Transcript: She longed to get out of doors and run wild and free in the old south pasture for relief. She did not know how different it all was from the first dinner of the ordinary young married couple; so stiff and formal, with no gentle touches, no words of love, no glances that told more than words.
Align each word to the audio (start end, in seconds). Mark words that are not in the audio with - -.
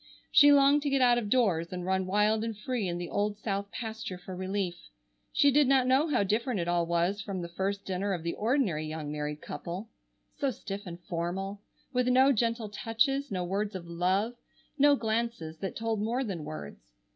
She 0.31 0.51
longed 0.51 0.81
to 0.81 0.89
get 0.89 1.01
out 1.03 1.19
of 1.19 1.29
doors 1.29 1.71
and 1.71 1.85
run 1.85 2.07
wild 2.07 2.43
and 2.43 2.57
free 2.57 2.87
in 2.87 2.97
the 2.97 3.07
old 3.07 3.37
south 3.37 3.69
pasture 3.71 4.17
for 4.17 4.35
relief. 4.35 4.73
She 5.31 5.51
did 5.51 5.67
not 5.67 5.85
know 5.85 6.07
how 6.07 6.23
different 6.23 6.59
it 6.59 6.67
all 6.67 6.87
was 6.87 7.21
from 7.21 7.39
the 7.43 7.47
first 7.47 7.85
dinner 7.85 8.11
of 8.11 8.23
the 8.23 8.33
ordinary 8.33 8.87
young 8.87 9.11
married 9.11 9.43
couple; 9.43 9.89
so 10.39 10.49
stiff 10.49 10.87
and 10.87 10.99
formal, 11.03 11.61
with 11.93 12.07
no 12.07 12.31
gentle 12.31 12.69
touches, 12.69 13.29
no 13.29 13.43
words 13.43 13.75
of 13.75 13.85
love, 13.87 14.33
no 14.75 14.95
glances 14.95 15.59
that 15.59 15.75
told 15.75 16.01
more 16.01 16.23
than 16.23 16.45
words. 16.45 16.93